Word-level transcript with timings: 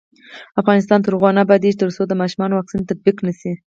افغانستان 0.61 0.99
تر 1.01 1.11
هغو 1.15 1.29
نه 1.37 1.41
ابادیږي، 1.45 1.79
ترڅو 1.81 2.01
د 2.07 2.13
ماشومانو 2.21 2.55
واکسین 2.57 2.81
تطبیق 2.91 3.17
نشي. 3.27 3.53